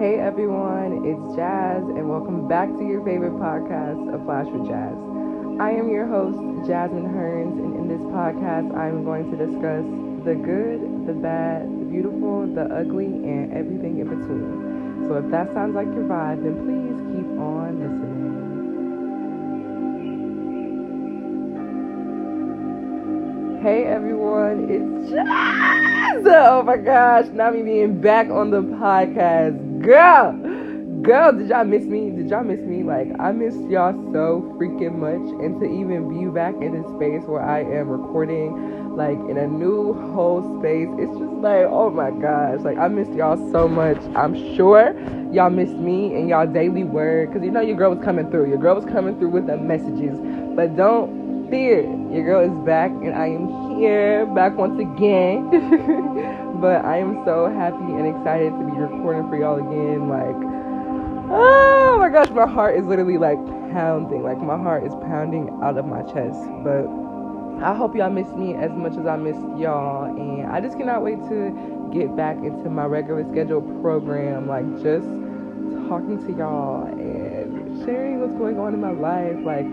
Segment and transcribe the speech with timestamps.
[0.00, 4.96] Hey everyone, it's Jazz, and welcome back to your favorite podcast, A Flash with Jazz.
[5.60, 9.84] I am your host, Jasmine Hearns, and in this podcast, I'm going to discuss
[10.24, 15.04] the good, the bad, the beautiful, the ugly, and everything in between.
[15.06, 17.76] So if that sounds like your vibe, then please keep on
[23.52, 23.60] listening.
[23.60, 26.24] Hey everyone, it's Jazz!
[26.24, 29.69] Oh my gosh, now me being back on the podcast.
[29.90, 30.30] Girl,
[31.02, 32.10] girl, did y'all miss me?
[32.10, 32.84] Did y'all miss me?
[32.84, 35.34] Like, I missed y'all so freaking much.
[35.42, 39.48] And to even be back in this space where I am recording, like, in a
[39.48, 42.60] new whole space, it's just like, oh my gosh.
[42.60, 43.98] Like, I missed y'all so much.
[44.14, 44.94] I'm sure
[45.32, 47.32] y'all missed me and y'all daily word.
[47.32, 48.48] Because you know your girl was coming through.
[48.48, 50.16] Your girl was coming through with the messages.
[50.54, 51.82] But don't fear.
[52.12, 56.46] Your girl is back and I am here, back once again.
[56.60, 60.10] But I am so happy and excited to be recording for y'all again.
[60.10, 60.36] Like,
[61.32, 63.38] oh my gosh, my heart is literally like
[63.72, 64.22] pounding.
[64.22, 66.38] Like, my heart is pounding out of my chest.
[66.62, 66.84] But
[67.64, 70.04] I hope y'all miss me as much as I missed y'all.
[70.04, 74.46] And I just cannot wait to get back into my regular schedule program.
[74.46, 75.08] Like, just
[75.88, 79.38] talking to y'all and sharing what's going on in my life.
[79.42, 79.64] Like,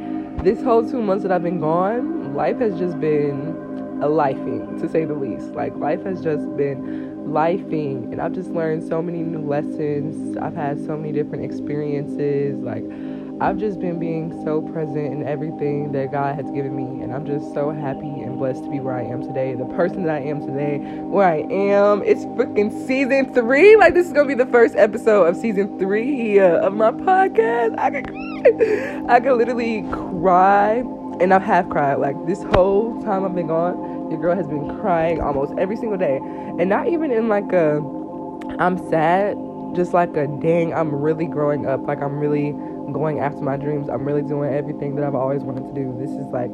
[0.41, 3.56] this whole two months that I've been gone, life has just been
[4.02, 5.53] a lifing, to say the least.
[5.53, 10.38] Like, life has just been lifing, and I've just learned so many new lessons.
[10.38, 12.56] I've had so many different experiences.
[12.59, 12.84] Like,
[13.40, 17.25] I've just been being so present in everything that God has given me, and I'm
[17.25, 19.53] just so happy and blessed to be where I am today.
[19.53, 22.02] The person that I am today, where I am.
[22.03, 23.75] It's freaking season three.
[23.75, 27.78] Like this is gonna be the first episode of season three uh, of my podcast.
[27.78, 28.09] I could.
[29.09, 30.84] I could literally cry
[31.20, 31.95] and I've half cried.
[31.95, 33.75] Like this whole time I've been gone,
[34.09, 37.81] your girl has been crying almost every single day, and not even in like a
[38.59, 39.38] I'm sad,
[39.75, 41.86] just like a dang I'm really growing up.
[41.88, 42.52] Like I'm really
[42.94, 43.89] going after my dreams.
[43.89, 45.94] I'm really doing everything that I've always wanted to do.
[46.00, 46.52] This is like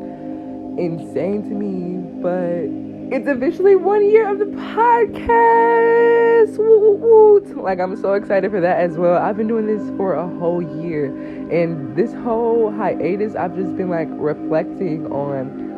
[0.78, 2.70] insane to me, but
[3.16, 6.58] it's officially one year of the podcast.
[6.58, 7.40] Woo, woo, woo.
[7.62, 9.22] Like, I'm so excited for that as well.
[9.22, 11.14] I've been doing this for a whole year.
[11.52, 15.73] And this whole hiatus, I've just been like reflecting on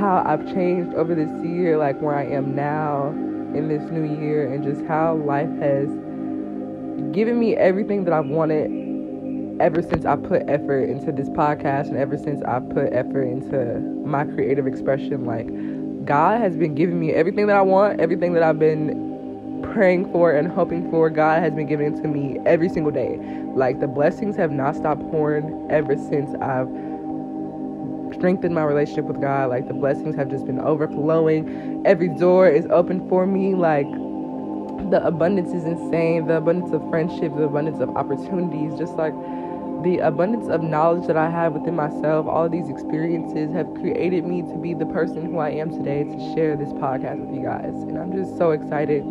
[0.00, 3.08] how I've changed over this year, like where I am now
[3.54, 5.88] in this new year, and just how life has
[7.12, 11.98] given me everything that I've wanted ever since I put effort into this podcast and
[11.98, 15.26] ever since I put effort into my creative expression.
[15.26, 15.46] Like,
[16.06, 20.32] God has been giving me everything that I want, everything that I've been praying for
[20.32, 21.10] and hoping for.
[21.10, 23.18] God has been giving it to me every single day.
[23.54, 26.68] Like the blessings have not stopped pouring ever since I've
[28.20, 29.48] strengthened my relationship with God.
[29.48, 31.82] Like the blessings have just been overflowing.
[31.86, 33.54] Every door is open for me.
[33.54, 33.90] Like
[34.90, 36.26] the abundance is insane.
[36.26, 39.14] The abundance of friendship, the abundance of opportunities, just like
[39.82, 44.26] the abundance of knowledge that I have within myself, all of these experiences have created
[44.26, 47.42] me to be the person who I am today to share this podcast with you
[47.42, 47.72] guys.
[47.88, 49.02] And I'm just so excited.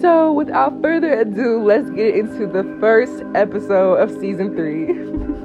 [0.00, 5.36] So, without further ado, let's get into the first episode of season three.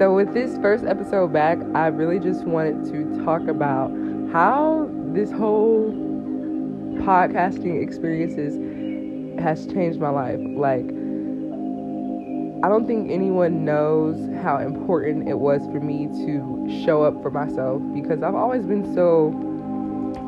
[0.00, 3.90] so, with this first episode back, I really just wanted to talk about
[4.32, 5.92] how this whole
[7.04, 8.54] podcasting experiences
[9.38, 10.40] has changed my life.
[10.40, 10.86] Like,
[12.64, 17.30] I don't think anyone knows how important it was for me to show up for
[17.30, 19.36] myself because I've always been so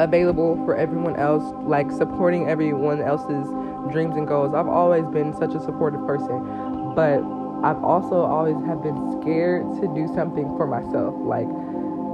[0.00, 3.48] available for everyone else, like supporting everyone else's
[3.90, 4.54] dreams and goals.
[4.54, 9.86] I've always been such a supportive person, but I've also always have been scared to
[9.94, 11.14] do something for myself.
[11.22, 11.46] Like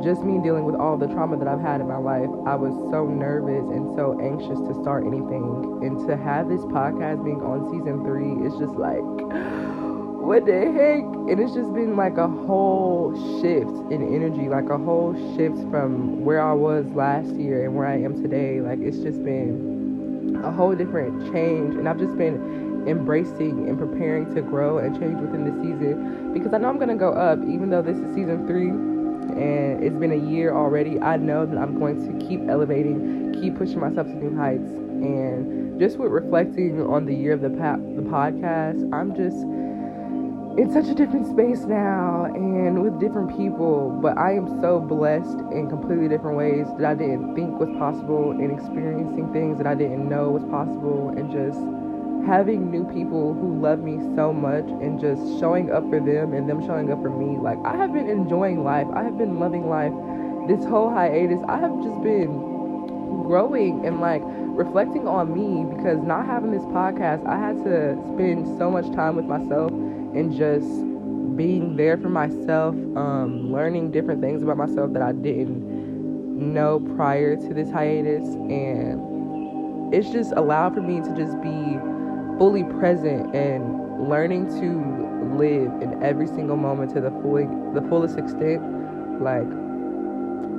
[0.03, 2.73] just me dealing with all the trauma that I've had in my life, I was
[2.91, 5.81] so nervous and so anxious to start anything.
[5.83, 9.03] And to have this podcast being on season three, it's just like,
[10.23, 11.03] what the heck?
[11.33, 13.11] And it's just been like a whole
[13.41, 17.87] shift in energy, like a whole shift from where I was last year and where
[17.87, 18.61] I am today.
[18.61, 21.75] Like, it's just been a whole different change.
[21.75, 26.53] And I've just been embracing and preparing to grow and change within the season because
[26.53, 28.71] I know I'm going to go up, even though this is season three
[29.37, 33.57] and it's been a year already, I know that I'm going to keep elevating, keep
[33.57, 34.71] pushing myself to new heights.
[34.71, 39.37] And just with reflecting on the year of the pa- the podcast, I'm just
[40.59, 43.97] in such a different space now and with different people.
[44.03, 48.33] But I am so blessed in completely different ways that I didn't think was possible,
[48.33, 51.61] and experiencing things that I didn't know was possible, and just
[52.27, 56.49] having new people who love me so much and just showing up for them and
[56.49, 57.39] them showing up for me.
[57.39, 59.93] Like, I have been enjoying life, I have been loving life.
[60.49, 62.49] This whole hiatus, I have just been
[63.25, 68.47] growing and like reflecting on me because not having this podcast, I had to spend
[68.59, 70.67] so much time with myself and just
[71.37, 75.63] being there for myself, um, learning different things about myself that I didn't
[76.55, 78.27] know prior to this hiatus.
[78.27, 81.79] And it's just allowed for me to just be
[82.39, 88.17] fully present and learning to live in every single moment to the fully the fullest
[88.17, 88.63] extent.
[89.21, 89.47] Like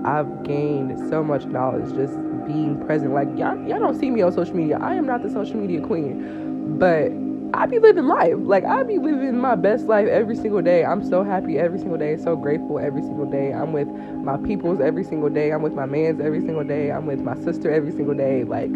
[0.06, 2.14] I've gained so much knowledge just
[2.46, 3.14] being present.
[3.14, 4.78] Like y'all, y'all don't see me on social media.
[4.81, 7.12] I am not the social media queen, but
[7.54, 8.36] I be living life.
[8.38, 10.86] Like I be living my best life every single day.
[10.86, 12.18] I'm so happy every single day.
[12.18, 13.52] So grateful every single day.
[13.52, 15.52] I'm with my peoples every single day.
[15.52, 16.92] I'm with my mans every single day.
[16.92, 18.44] I'm with my sister every single day.
[18.44, 18.72] Like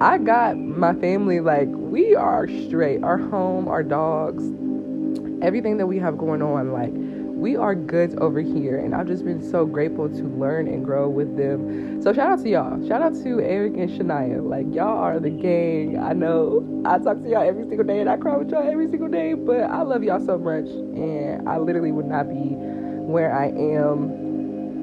[0.00, 1.40] I got my family.
[1.40, 3.02] Like we are straight.
[3.02, 4.42] Our home, our dogs,
[5.42, 6.72] everything that we have going on.
[6.72, 6.92] Like
[7.42, 11.08] we are goods over here and I've just been so grateful to learn and grow
[11.08, 12.00] with them.
[12.00, 12.86] So shout out to y'all.
[12.86, 14.48] Shout out to Eric and Shania.
[14.48, 15.98] Like y'all are the gang.
[15.98, 18.88] I know I talk to y'all every single day and I cry with y'all every
[18.88, 23.36] single day, but I love y'all so much and I literally would not be where
[23.36, 24.21] I am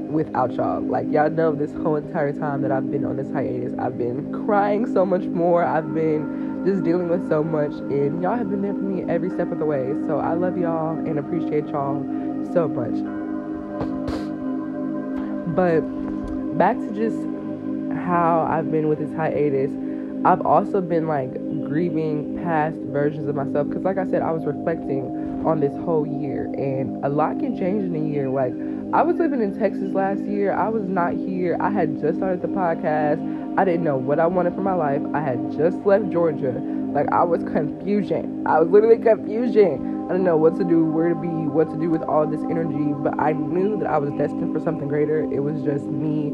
[0.10, 0.82] without y'all.
[0.82, 4.32] Like y'all know this whole entire time that I've been on this hiatus, I've been
[4.46, 5.64] crying so much more.
[5.64, 9.30] I've been just dealing with so much and y'all have been there for me every
[9.30, 9.94] step of the way.
[10.08, 12.04] So I love y'all and appreciate y'all
[12.54, 12.96] so much.
[15.56, 15.82] But
[16.58, 17.18] back to just
[18.06, 19.72] how I've been with this hiatus,
[20.26, 21.32] I've also been like
[21.68, 26.06] grieving past versions of myself because, like I said, I was reflecting on this whole
[26.06, 28.30] year, and a lot can change in a year.
[28.30, 28.54] Like,
[28.92, 32.42] I was living in Texas last year, I was not here, I had just started
[32.42, 33.22] the podcast,
[33.56, 36.60] I didn't know what I wanted for my life, I had just left Georgia.
[36.92, 38.48] Like, I was confusion.
[38.48, 40.06] I was literally confusion.
[40.06, 42.42] I didn't know what to do, where to be, what to do with all this
[42.50, 45.22] energy, but I knew that I was destined for something greater.
[45.32, 46.34] It was just me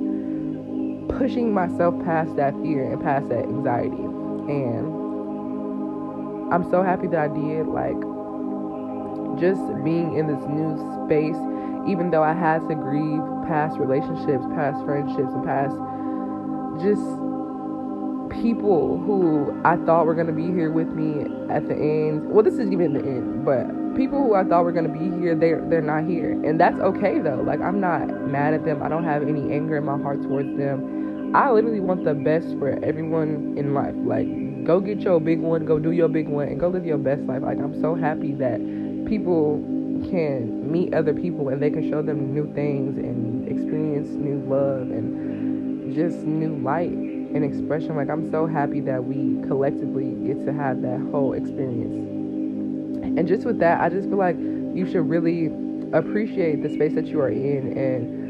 [1.10, 4.00] pushing myself past that fear and past that anxiety.
[4.00, 4.88] And
[6.54, 7.68] I'm so happy that I did.
[7.68, 8.00] Like,
[9.42, 11.36] just being in this new space,
[11.88, 15.76] even though I had to grieve past relationships, past friendships, and past
[16.82, 17.04] just
[18.42, 22.30] people who I thought were going to be here with me at the end.
[22.30, 25.16] Well, this is even the end, but people who I thought were going to be
[25.22, 26.32] here, they're they're not here.
[26.32, 27.42] And that's okay though.
[27.46, 28.84] Like I'm not mad at them.
[28.84, 31.34] I don't have any anger in my heart towards them.
[31.36, 33.96] I literally want the best for everyone in life.
[33.96, 34.28] Like
[34.66, 37.22] go get your big one, go do your big one and go live your best
[37.24, 37.42] life.
[37.44, 38.60] Like I'm so happy that
[39.08, 39.60] people
[40.10, 44.82] can meet other people and they can show them new things and experience new love
[44.82, 47.96] and just new light and expression.
[47.96, 51.96] Like I'm so happy that we collectively get to have that whole experience.
[53.18, 55.48] And just with that, I just feel like you should really
[55.94, 58.26] appreciate the space that you are in and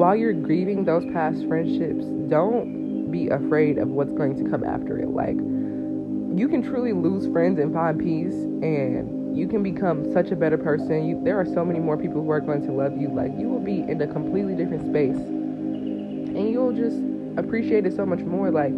[0.00, 4.98] while you're grieving those past friendships, don't be afraid of what's going to come after
[4.98, 5.10] it.
[5.10, 10.36] Like you can truly lose friends and find peace and you can become such a
[10.36, 11.06] better person.
[11.06, 13.08] You, there are so many more people who are going to love you.
[13.08, 16.96] Like you will be in a completely different space and you'll just
[17.36, 18.50] appreciate it so much more.
[18.50, 18.72] Like,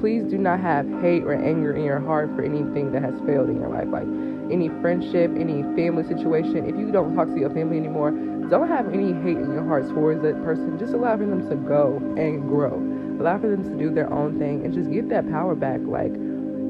[0.00, 3.48] please do not have hate or anger in your heart for anything that has failed
[3.48, 3.88] in your life.
[3.88, 4.06] Like,
[4.50, 6.68] any friendship, any family situation.
[6.68, 8.10] If you don't talk to your family anymore,
[8.48, 10.78] don't have any hate in your heart towards that person.
[10.78, 12.74] Just allow for them to go and grow.
[13.20, 15.80] Allow for them to do their own thing and just give that power back.
[15.82, 16.12] Like,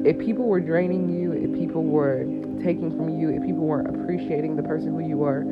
[0.05, 2.23] if people were draining you, if people were
[2.63, 5.43] taking from you, if people weren't appreciating the person who you are,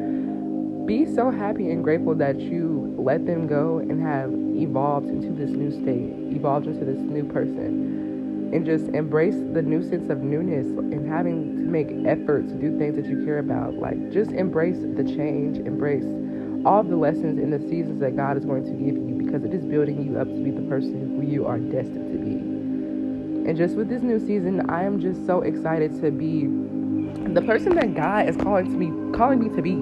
[0.85, 4.29] be so happy and grateful that you let them go and have
[4.61, 9.81] evolved into this new state, evolved into this new person, and just embrace the new
[9.81, 13.73] sense of newness and having to make effort to do things that you care about.
[13.73, 16.05] Like, just embrace the change, embrace
[16.65, 19.53] all the lessons and the seasons that God is going to give you because it
[19.53, 22.24] is building you up to be the person who you are destined to be.
[23.47, 26.47] And just with this new season, I am just so excited to be
[27.33, 29.75] the person that God is calling to me, calling me to be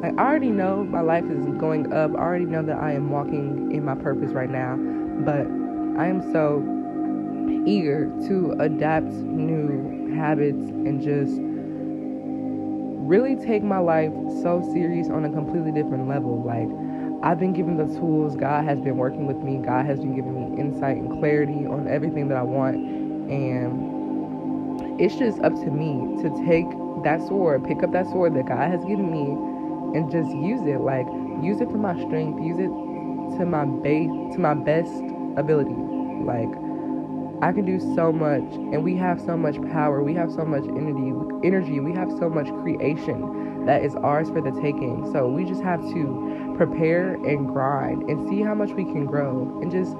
[0.00, 2.12] like, I already know my life is going up.
[2.12, 4.76] I already know that I am walking in my purpose right now.
[4.76, 5.46] But
[6.00, 6.62] I am so
[7.66, 11.40] eager to adapt new habits and just
[13.08, 16.44] really take my life so serious on a completely different level.
[16.44, 16.68] Like,
[17.24, 18.36] I've been given the tools.
[18.36, 19.56] God has been working with me.
[19.56, 23.07] God has been giving me insight and clarity on everything that I want.
[23.28, 26.66] And it's just up to me to take
[27.04, 30.80] that sword, pick up that sword that God has given me and just use it.
[30.80, 31.06] Like
[31.42, 32.72] use it for my strength, use it
[33.38, 34.92] to my base to my best
[35.36, 35.76] ability.
[36.24, 36.50] Like
[37.40, 40.02] I can do so much and we have so much power.
[40.02, 41.12] We have so much energy
[41.44, 41.80] energy.
[41.80, 45.10] We have so much creation that is ours for the taking.
[45.12, 49.60] So we just have to prepare and grind and see how much we can grow
[49.62, 49.94] and just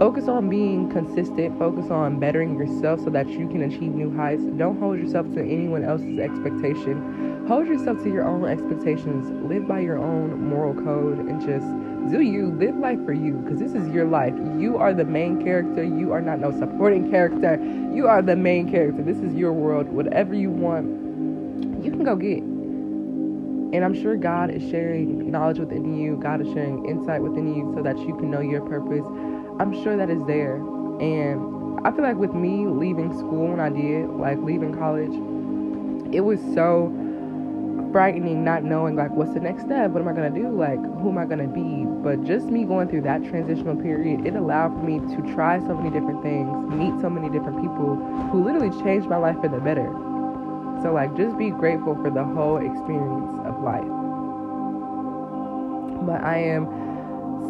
[0.00, 1.58] Focus on being consistent.
[1.58, 4.42] Focus on bettering yourself so that you can achieve new heights.
[4.56, 7.44] Don't hold yourself to anyone else's expectation.
[7.46, 9.30] Hold yourself to your own expectations.
[9.46, 11.66] Live by your own moral code and just
[12.10, 12.46] do you.
[12.46, 14.32] Live life for you because this is your life.
[14.58, 15.84] You are the main character.
[15.84, 17.58] You are not no supporting character.
[17.94, 19.02] You are the main character.
[19.02, 19.86] This is your world.
[19.86, 22.38] Whatever you want, you can go get.
[22.38, 26.16] And I'm sure God is sharing knowledge within you.
[26.16, 29.04] God is sharing insight within you so that you can know your purpose
[29.60, 30.54] I'm sure that is there.
[30.56, 35.12] And I feel like with me leaving school when I did, like leaving college,
[36.14, 36.88] it was so
[37.92, 39.90] frightening not knowing like what's the next step?
[39.90, 40.48] What am i going to do?
[40.48, 41.84] Like who am i going to be?
[42.02, 45.74] But just me going through that transitional period it allowed for me to try so
[45.74, 47.96] many different things meet so many different people
[48.32, 49.92] who literally changed my life for the better.
[50.82, 53.84] So like just be grateful for the whole experience of life.
[56.06, 56.89] But i am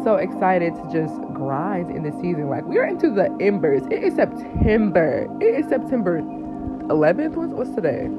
[0.03, 2.49] so excited to just grind in the season.
[2.49, 3.83] Like we're into the embers.
[3.91, 5.27] It is September.
[5.41, 7.35] It is September 11th.
[7.35, 8.09] What's, what's today?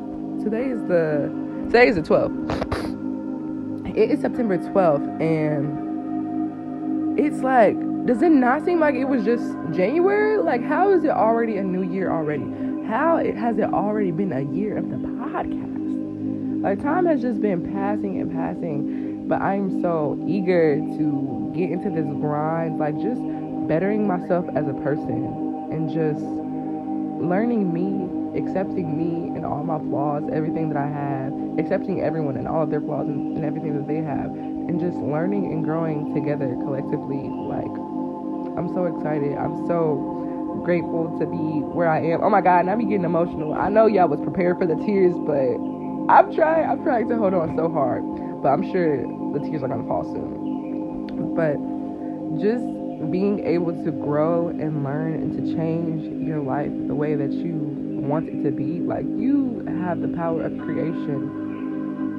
[0.42, 1.30] Today is the
[1.66, 3.96] today is the 12th.
[3.96, 9.44] It is September 12th, and it's like, does it not seem like it was just
[9.72, 10.38] January?
[10.38, 12.44] Like, how is it already a new year already?
[12.88, 16.62] How it has it already been a year of the podcast?
[16.62, 21.90] Like, time has just been passing and passing, but I'm so eager to get into
[21.90, 23.20] this grind, like just
[23.68, 26.22] bettering myself as a person and just
[27.22, 32.48] learning me, accepting me and all my flaws, everything that I have, accepting everyone and
[32.48, 36.14] all of their flaws and, and everything that they have, and just learning and growing
[36.14, 37.22] together collectively.
[37.28, 37.72] Like,
[38.58, 39.36] I'm so excited.
[39.38, 42.22] I'm so grateful to be where I am.
[42.22, 43.54] Oh my God, and I'm getting emotional.
[43.54, 45.56] I know y'all was prepared for the tears, but
[46.12, 46.68] I'm trying.
[46.68, 48.02] I'm trying to hold on so hard,
[48.42, 48.96] but I'm sure
[49.32, 51.34] the tears are gonna fall soon.
[51.34, 51.56] But
[52.42, 52.64] just
[53.10, 57.54] being able to grow and learn and to change your life the way that you
[58.02, 61.40] want it to be like you have the power of creation.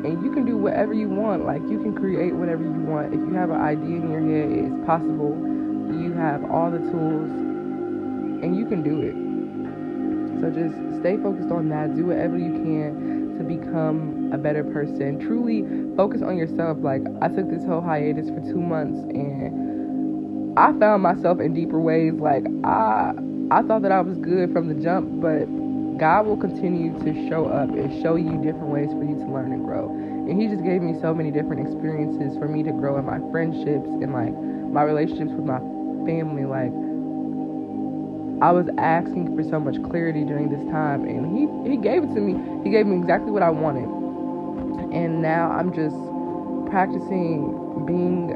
[0.05, 3.13] And you can do whatever you want like you can create whatever you want.
[3.13, 5.35] If you have an idea in your head it's possible.
[5.91, 7.31] You have all the tools
[8.43, 9.15] and you can do it.
[10.41, 11.95] So just stay focused on that.
[11.95, 15.19] Do whatever you can to become a better person.
[15.19, 15.63] Truly
[15.95, 16.77] focus on yourself.
[16.81, 21.79] Like I took this whole hiatus for two months and I found myself in deeper
[21.79, 22.13] ways.
[22.13, 23.13] Like I
[23.51, 25.45] I thought that I was good from the jump, but
[25.97, 29.51] God will continue to show up and show you different ways for you to learn
[29.51, 29.89] and grow.
[29.89, 33.19] And he just gave me so many different experiences for me to grow in my
[33.31, 34.33] friendships and like
[34.73, 35.59] my relationships with my
[36.09, 36.45] family.
[36.45, 36.73] Like
[38.41, 42.13] I was asking for so much clarity during this time and he, he gave it
[42.15, 42.33] to me.
[42.63, 44.02] He gave me exactly what I wanted
[44.93, 45.95] and now I'm just
[46.69, 48.27] practicing being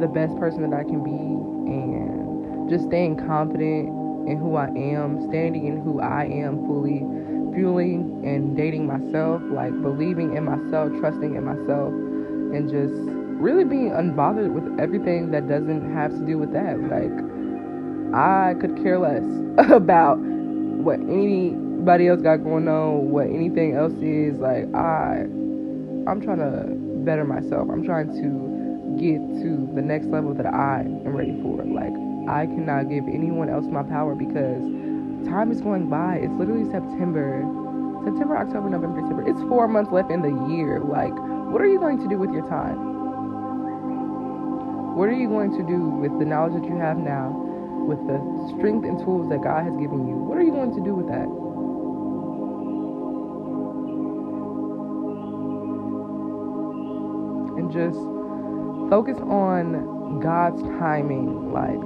[0.00, 3.88] the best person that I can be and just staying confident
[4.28, 6.98] in who I am, standing in who I am fully,
[7.54, 12.94] fueling and dating myself, like believing in myself, trusting in myself, and just
[13.40, 16.78] really being unbothered with everything that doesn't have to do with that.
[16.90, 17.12] Like,
[18.14, 19.22] I could care less
[19.70, 24.38] about what anybody else got going on, what anything else is.
[24.38, 25.26] Like, I
[26.06, 27.68] I'm trying to better myself.
[27.70, 28.30] I'm trying to
[28.94, 31.64] get to the next level that I am ready for.
[31.64, 31.92] Like
[32.30, 34.62] I cannot give anyone else my power because
[35.26, 36.22] time is going by.
[36.22, 37.42] It's literally September.
[38.06, 39.28] September, October, November, December.
[39.28, 40.78] It's four months left in the year.
[40.78, 41.10] Like,
[41.50, 42.78] what are you going to do with your time?
[44.94, 47.34] What are you going to do with the knowledge that you have now,
[47.84, 48.22] with the
[48.54, 50.14] strength and tools that God has given you?
[50.14, 51.45] What are you going to do with that?
[57.66, 57.98] And just
[58.90, 61.80] focus on God's timing, like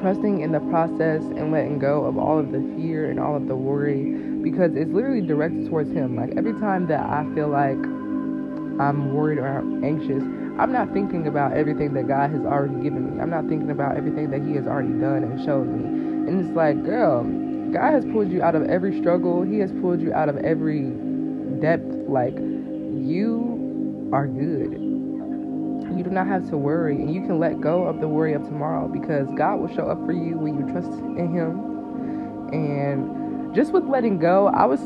[0.00, 3.48] trusting in the process and letting go of all of the fear and all of
[3.48, 6.16] the worry because it's literally directed towards Him.
[6.16, 7.78] Like every time that I feel like
[8.78, 10.22] I'm worried or anxious,
[10.58, 13.20] I'm not thinking about everything that God has already given me.
[13.20, 15.82] I'm not thinking about everything that He has already done and showed me.
[16.30, 17.24] And it's like, girl,
[17.72, 20.90] God has pulled you out of every struggle, He has pulled you out of every
[21.60, 21.90] depth.
[22.08, 23.47] Like, you
[24.12, 24.72] are good.
[25.96, 28.44] You do not have to worry, and you can let go of the worry of
[28.44, 31.58] tomorrow because God will show up for you when you trust in Him.
[32.52, 34.80] And just with letting go, I was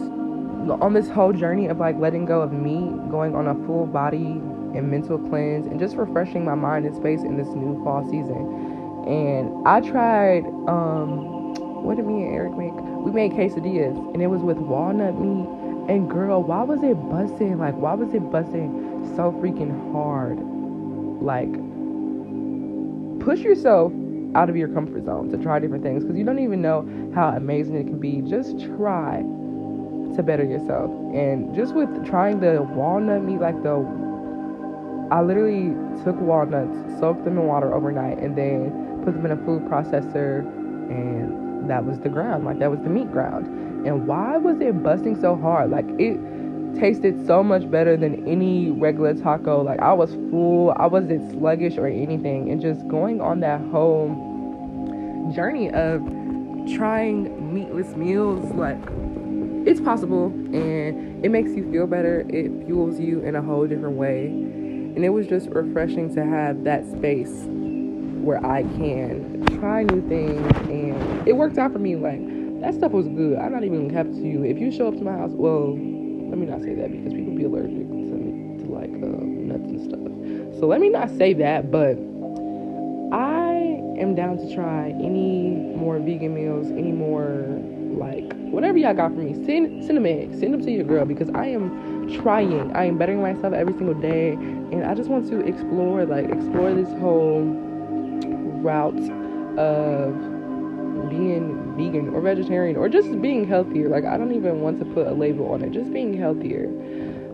[0.81, 4.41] on this whole journey of like letting go of me, going on a full body
[4.75, 9.05] and mental cleanse, and just refreshing my mind and space in this new fall season.
[9.07, 12.73] And I tried, um, what did me and Eric make?
[12.73, 15.62] We made quesadillas, and it was with walnut meat.
[15.93, 17.59] And girl, why was it busting?
[17.59, 20.39] Like, why was it busting so freaking hard.
[21.21, 21.53] Like,
[23.21, 23.93] push yourself
[24.35, 27.29] out of your comfort zone to try different things because you don't even know how
[27.37, 28.23] amazing it can be.
[28.23, 29.19] Just try
[30.17, 30.91] to better yourself.
[31.13, 33.85] And just with trying the walnut meat, like the,
[35.11, 39.45] I literally took walnuts, soaked them in water overnight, and then put them in a
[39.45, 40.41] food processor,
[40.89, 42.45] and that was the ground.
[42.45, 43.47] Like that was the meat ground.
[43.87, 45.71] And why was it busting so hard?
[45.71, 46.19] Like it
[46.79, 49.63] tasted so much better than any regular taco.
[49.63, 55.31] Like I was full, I wasn't sluggish or anything, and just going on that whole
[55.35, 56.01] journey of
[56.75, 58.79] trying meatless meals, like
[59.67, 62.21] it's possible and it makes you feel better.
[62.29, 66.65] It fuels you in a whole different way, and it was just refreshing to have
[66.65, 67.47] that space
[68.23, 71.97] where I can try new things, and it worked out for me.
[71.97, 72.21] Like
[72.63, 73.39] that stuff was good.
[73.39, 74.45] I'm not even kept to you.
[74.45, 75.71] If you show up to my house, well
[76.33, 79.83] let me not say that because people be allergic to, to like uh, nuts and
[79.83, 80.59] stuff.
[80.59, 81.99] So let me not say that, but
[83.13, 83.53] I
[84.01, 87.45] am down to try any more vegan meals, any more
[87.99, 89.35] like whatever y'all got for me.
[89.45, 92.75] Send send them in, send them to your girl because I am trying.
[92.75, 96.73] I am bettering myself every single day, and I just want to explore like explore
[96.73, 97.43] this whole
[98.63, 99.22] route
[99.59, 100.15] of
[101.09, 103.89] being vegan or vegetarian or just being healthier.
[103.89, 106.69] Like, I don't even want to put a label on it, just being healthier.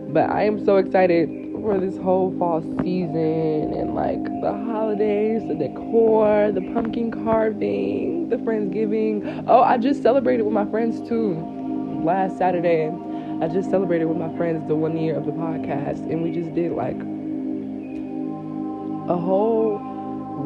[0.09, 1.29] But I am so excited
[1.61, 8.37] for this whole fall season and like the holidays, the decor, the pumpkin carving, the
[8.37, 9.45] Friendsgiving.
[9.47, 11.35] Oh, I just celebrated with my friends too
[12.03, 12.91] last Saturday.
[13.41, 16.53] I just celebrated with my friends the one year of the podcast, and we just
[16.55, 16.99] did like
[19.09, 19.88] a whole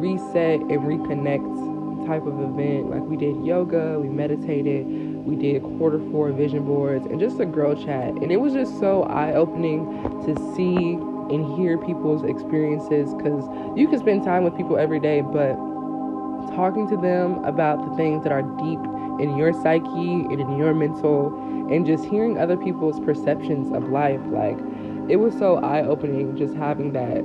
[0.04, 2.90] reset and reconnect type of event.
[2.90, 4.84] Like we did yoga, we meditated,
[5.24, 8.10] we did quarter four vision boards, and just a girl chat.
[8.20, 9.86] And it was just so eye opening
[10.26, 11.00] to see
[11.32, 15.56] and hear people's experiences because you can spend time with people every day, but
[16.54, 18.80] talking to them about the things that are deep
[19.24, 21.32] in your psyche and in your mental,
[21.72, 24.20] and just hearing other people's perceptions of life.
[24.26, 24.58] Like,
[25.08, 27.24] it was so eye opening just having that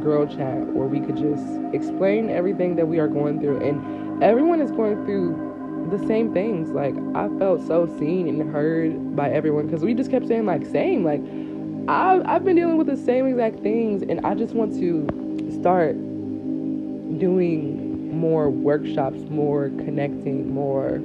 [0.00, 4.60] girl chat where we could just explain everything that we are going through and everyone
[4.60, 5.48] is going through
[5.90, 6.70] the same things.
[6.70, 10.64] Like I felt so seen and heard by everyone because we just kept saying like
[10.66, 11.04] same.
[11.04, 11.22] Like
[11.88, 15.06] I I've been dealing with the same exact things, and I just want to
[15.60, 15.94] start
[17.18, 21.00] doing more workshops, more connecting, more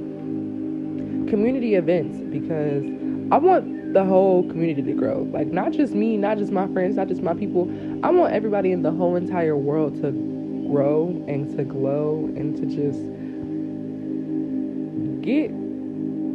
[1.29, 2.83] community events because
[3.31, 5.21] I want the whole community to grow.
[5.31, 7.71] Like not just me, not just my friends, not just my people.
[8.03, 10.11] I want everybody in the whole entire world to
[10.69, 12.99] grow and to glow and to just
[15.21, 15.47] get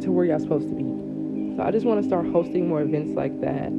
[0.01, 1.55] to where y'all supposed to be.
[1.55, 3.69] So I just want to start hosting more events like that.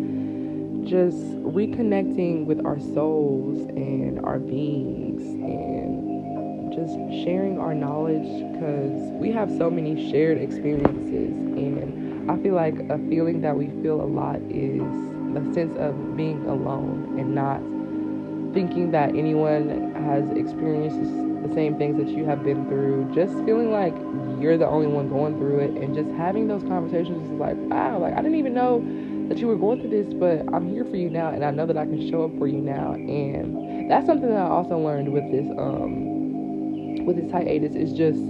[0.89, 9.33] Just reconnecting with our souls and our beings and just sharing our knowledge because we
[9.33, 14.07] have so many shared experiences and I feel like a feeling that we feel a
[14.07, 14.83] lot is
[15.35, 17.61] the sense of being alone and not
[18.55, 21.01] thinking that anyone has experienced
[21.43, 23.95] the same things that you have been through, just feeling like
[24.41, 27.99] you're the only one going through it, and just having those conversations is like, wow,
[27.99, 28.81] like I didn't even know
[29.29, 31.67] that you were going through this, but I'm here for you now, and I know
[31.67, 35.13] that I can show up for you now, and that's something that I also learned
[35.13, 38.21] with this um with this hiatus is just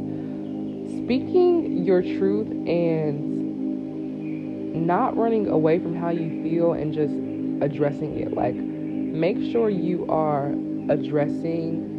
[0.96, 3.31] speaking your truth and
[4.74, 7.14] not running away from how you feel and just
[7.62, 10.48] addressing it like make sure you are
[10.88, 11.92] addressing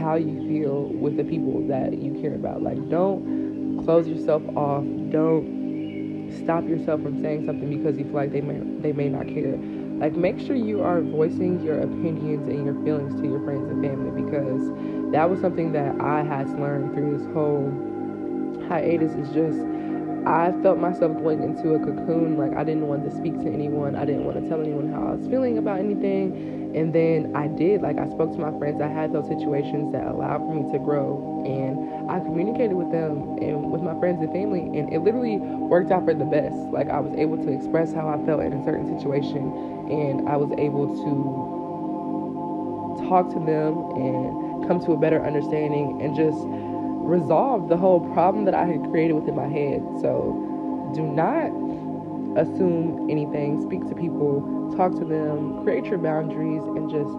[0.00, 2.62] how you feel with the people that you care about.
[2.62, 4.84] Like, don't close yourself off.
[5.10, 9.26] Don't stop yourself from saying something because you feel like they may they may not
[9.26, 9.56] care.
[9.98, 13.84] Like, make sure you are voicing your opinions and your feelings to your friends and
[13.84, 17.68] family because that was something that I had to learn through this whole
[18.68, 19.12] hiatus.
[19.12, 19.58] Is just
[20.30, 22.38] I felt myself going into a cocoon.
[22.38, 23.96] Like I didn't want to speak to anyone.
[23.96, 26.70] I didn't want to tell anyone how I was feeling about anything.
[26.76, 27.82] And then I did.
[27.82, 28.80] Like I spoke to my friends.
[28.80, 31.42] I had those situations that allowed for me to grow.
[31.42, 34.70] And I communicated with them and with my friends and family.
[34.78, 36.54] And it literally worked out for the best.
[36.70, 39.50] Like I was able to express how I felt in a certain situation.
[39.90, 41.10] And I was able to
[43.10, 46.38] talk to them and come to a better understanding and just
[47.10, 49.82] resolve the whole problem that I had created within my head.
[50.00, 51.50] So do not
[52.38, 53.60] assume anything.
[53.62, 57.10] Speak to people, talk to them, create your boundaries, and just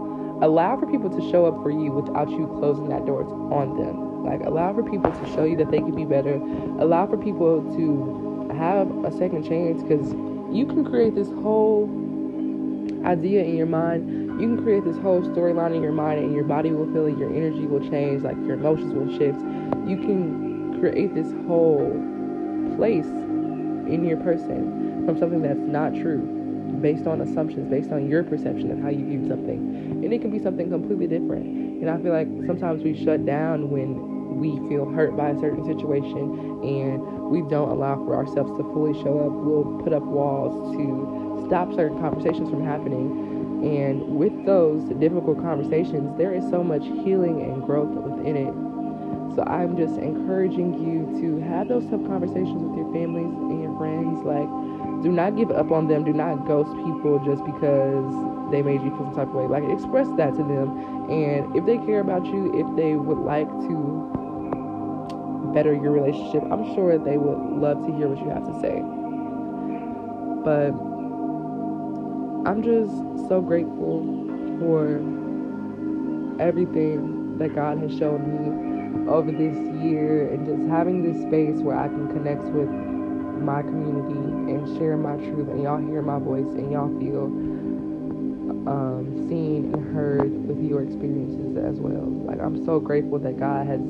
[0.42, 4.24] allow for people to show up for you without you closing that door on them.
[4.24, 6.36] Like, allow for people to show you that they can be better.
[6.80, 10.14] Allow for people to have a second chance because
[10.56, 11.90] you can create this whole
[13.06, 16.44] idea in your mind you can create this whole storyline in your mind and your
[16.44, 19.40] body will feel it, your energy will change, like your emotions will shift.
[19.92, 21.92] You can create this whole
[22.78, 23.12] place
[23.92, 26.24] in your person from something that's not true
[26.80, 29.60] based on assumptions, based on your perception of how you view something.
[30.02, 31.44] And it can be something completely different.
[31.84, 35.66] And I feel like sometimes we shut down when we feel hurt by a certain
[35.66, 39.34] situation and we don't allow for ourselves to fully show up.
[39.44, 43.60] We'll put up walls to stop certain conversations from happening.
[43.60, 48.61] And with those difficult conversations, there is so much healing and growth within it.
[49.36, 53.78] So I'm just encouraging you to have those tough conversations with your families and your
[53.78, 54.20] friends.
[54.24, 54.50] Like,
[55.04, 56.04] do not give up on them.
[56.04, 58.14] Do not ghost people just because
[58.52, 59.48] they made you feel some type of way.
[59.48, 61.10] Like, express that to them.
[61.10, 64.10] And if they care about you, if they would like to
[65.54, 68.82] better your relationship, I'm sure they would love to hear what you have to say.
[70.44, 70.72] But
[72.50, 72.92] I'm just
[73.30, 74.04] so grateful
[74.60, 75.00] for
[76.42, 78.71] everything that God has shown me
[79.08, 82.70] over this year and just having this space where I can connect with
[83.42, 87.26] my community and share my truth and y'all hear my voice and y'all feel
[88.70, 92.06] um, seen and heard with your experiences as well.
[92.28, 93.82] Like I'm so grateful that God has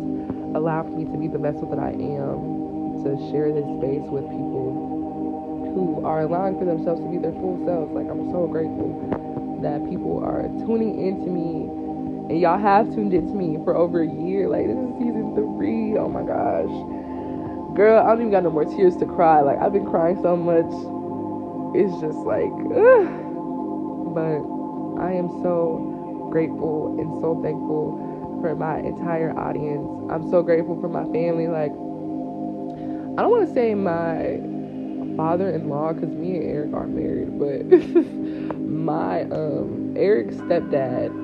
[0.56, 5.72] allowed me to be the vessel that I am to share this space with people
[5.76, 7.92] who are allowing for themselves to be their full selves.
[7.92, 8.96] Like I'm so grateful
[9.64, 11.81] that people are tuning into me
[12.32, 14.48] and y'all have tuned into me for over a year.
[14.48, 15.98] Like this is season three.
[15.98, 17.02] Oh my gosh
[17.74, 19.42] girl, I don't even got no more tears to cry.
[19.42, 20.68] Like I've been crying so much.
[21.74, 23.08] It's just like, ugh.
[24.14, 24.44] but
[25.00, 29.88] I am so grateful and so thankful for my entire audience.
[30.12, 31.48] I'm so grateful for my family.
[31.48, 34.40] Like I don't want to say my
[35.16, 41.21] father-in-law because me and Eric aren't married, but my um Eric's stepdad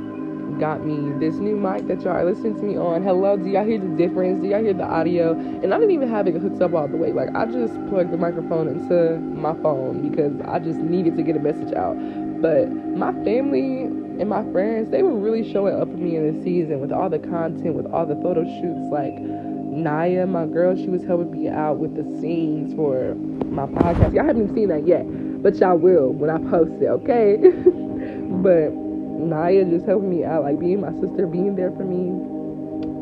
[0.59, 3.03] got me this new mic that y'all are listening to me on.
[3.03, 4.41] Hello, do y'all hear the difference?
[4.41, 5.31] Do y'all hear the audio?
[5.33, 7.13] And I didn't even have it hooked up all the way.
[7.13, 11.35] Like I just plugged the microphone into my phone because I just needed to get
[11.35, 11.95] a message out.
[12.41, 13.83] But my family
[14.19, 17.09] and my friends, they were really showing up for me in this season with all
[17.09, 18.89] the content, with all the photo shoots.
[18.91, 23.13] Like Naya, my girl, she was helping me out with the scenes for
[23.45, 24.13] my podcast.
[24.15, 25.05] Y'all haven't seen that yet,
[25.43, 27.37] but y'all will when I post it, okay?
[28.41, 28.86] but
[29.17, 32.13] Naya just helping me out, like being my sister, being there for me.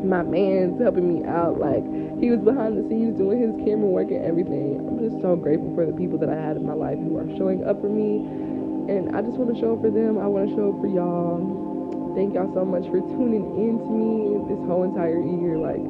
[0.02, 1.84] My man's helping me out, like
[2.20, 4.80] he was behind the scenes doing his camera work and everything.
[4.80, 7.28] I'm just so grateful for the people that I had in my life who are
[7.36, 8.24] showing up for me,
[8.88, 10.16] and I just want to show up for them.
[10.16, 12.14] I want to show up for y'all.
[12.16, 15.60] Thank y'all so much for tuning in to me this whole entire year.
[15.60, 15.84] Like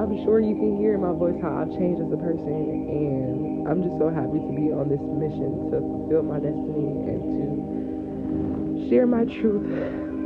[0.00, 3.68] I'm sure you can hear in my voice how I've changed as a person, and
[3.68, 7.29] I'm just so happy to be on this mission to fulfill my destiny and
[8.90, 9.70] share my truth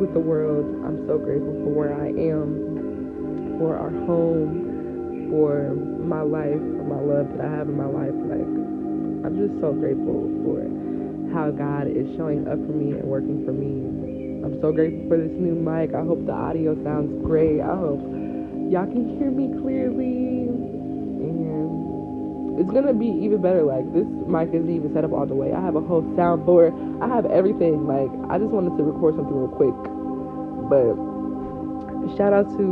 [0.01, 0.65] with the world.
[0.89, 6.97] I'm so grateful for where I am, for our home, for my life, for my
[6.97, 8.17] love that I have in my life.
[8.25, 8.49] Like,
[9.29, 10.65] I'm just so grateful for
[11.37, 13.85] how God is showing up for me and working for me.
[14.41, 15.93] I'm so grateful for this new mic.
[15.93, 17.61] I hope the audio sounds great.
[17.61, 18.01] I hope
[18.73, 20.49] y'all can hear me clearly.
[21.21, 21.94] And
[22.59, 23.63] it's gonna be even better.
[23.63, 25.53] Like this mic isn't even set up all the way.
[25.53, 26.71] I have a whole soundboard.
[27.03, 27.87] I have everything.
[27.87, 29.75] Like I just wanted to record something real quick.
[30.71, 30.95] But
[32.17, 32.65] shout out to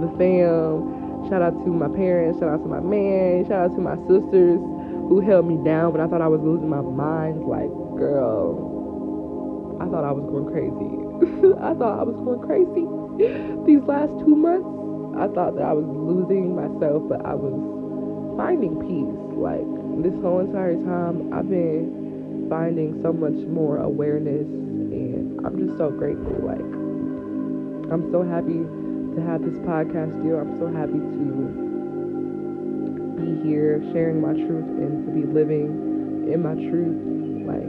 [0.00, 1.28] the fam.
[1.28, 2.40] Shout out to my parents.
[2.40, 3.44] Shout out to my man.
[3.44, 4.56] Shout out to my sisters
[5.12, 7.44] who held me down when I thought I was losing my mind.
[7.44, 7.68] Like,
[8.00, 10.96] girl, I thought I was going crazy.
[11.60, 12.88] I thought I was going crazy.
[13.68, 14.64] These last two months,
[15.20, 17.79] I thought that I was losing myself, but I was
[18.40, 19.20] finding peace.
[19.36, 19.68] Like
[20.00, 25.90] this whole entire time, I've been finding so much more awareness, and I'm just so
[25.90, 26.40] grateful.
[26.40, 26.64] Like
[27.92, 30.40] I'm so happy to have this podcast deal.
[30.40, 31.28] I'm so happy to
[33.20, 36.96] be here sharing my truth and to be living in my truth.
[37.44, 37.68] Like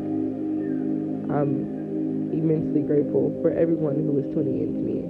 [1.36, 5.04] I'm immensely grateful for everyone who is tuning in to me.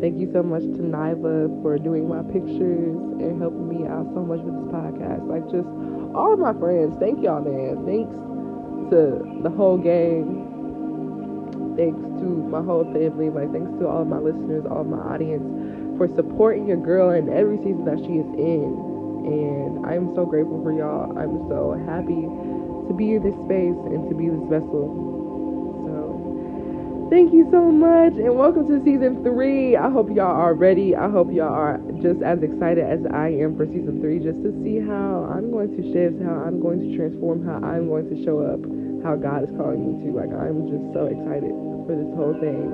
[0.00, 3.63] Thank you so much to Nyla for doing my pictures and helping
[3.94, 5.22] out so much with this podcast.
[5.30, 5.70] Like just
[6.14, 7.86] all of my friends, thank y'all, man.
[7.86, 8.10] Thanks
[8.90, 10.50] to the whole gang.
[11.78, 13.30] Thanks to my whole family.
[13.30, 15.46] Like thanks to all of my listeners, all of my audience
[15.96, 18.74] for supporting your girl in every season that she is in.
[19.30, 21.14] And I'm so grateful for y'all.
[21.16, 22.26] I'm so happy
[22.90, 25.13] to be in this space and to be this vessel
[27.10, 29.76] Thank you so much, and welcome to season three.
[29.76, 30.96] I hope y'all are ready.
[30.96, 34.50] I hope y'all are just as excited as I am for season three, just to
[34.64, 38.16] see how I'm going to shift, how I'm going to transform, how I'm going to
[38.24, 38.64] show up,
[39.04, 40.16] how God is calling me to.
[40.16, 41.52] Like, I'm just so excited.
[41.86, 42.72] for this whole thing.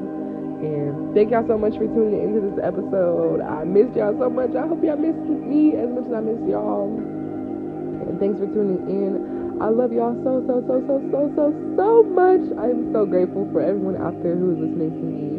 [0.63, 3.43] And thank y'all so much for tuning into this episode.
[3.43, 4.55] I missed y'all so much.
[4.55, 6.87] I hope y'all missed me as much as I missed y'all.
[6.87, 9.40] And thanks for tuning in.
[9.61, 12.41] I love y'all so, so, so, so, so, so, so much.
[12.57, 15.37] I'm so grateful for everyone out there who is listening to me.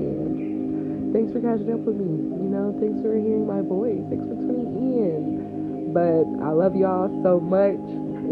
[0.00, 2.16] And thanks for catching up with me.
[2.40, 4.00] You know, thanks for hearing my voice.
[4.08, 5.92] Thanks for tuning in.
[5.92, 7.76] But I love y'all so much.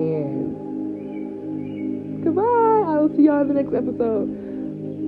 [0.01, 0.57] And
[2.25, 2.41] goodbye.
[2.89, 4.33] I will see y'all in the next episode.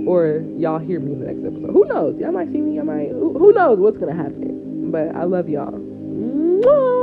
[0.05, 1.73] Or y'all hear me in the next episode.
[1.73, 2.21] Who knows?
[2.21, 2.77] Y'all might see me.
[2.77, 3.17] Y'all might.
[3.17, 4.93] Who, knows what's to happen.
[4.93, 5.73] But I love y'all.
[5.73, 6.98] Mwah!